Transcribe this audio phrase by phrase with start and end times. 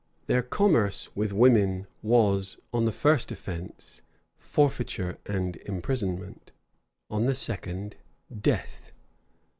[0.25, 4.01] Their commerce with women was, on the first offence,
[4.35, 6.49] forfeiture and imprisonment;
[7.11, 7.97] on the second,
[8.35, 8.93] death.